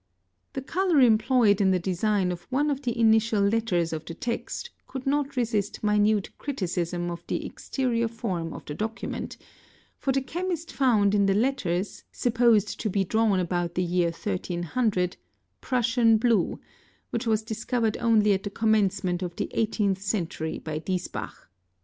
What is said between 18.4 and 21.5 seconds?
the commencement of the eighteenth century by Diesbach.